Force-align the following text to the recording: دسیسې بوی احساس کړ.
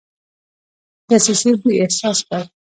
دسیسې 1.09 1.51
بوی 1.61 1.75
احساس 1.83 2.17
کړ. 2.27 2.41